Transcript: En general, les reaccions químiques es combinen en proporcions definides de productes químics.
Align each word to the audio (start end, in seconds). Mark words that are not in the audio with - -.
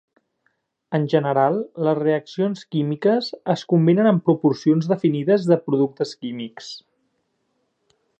En 0.97 1.03
general, 1.13 1.57
les 1.87 1.99
reaccions 1.99 2.63
químiques 2.75 3.29
es 3.55 3.65
combinen 3.73 4.09
en 4.13 4.21
proporcions 4.31 4.89
definides 4.93 5.45
de 5.51 5.59
productes 5.69 6.15
químics. 6.23 6.71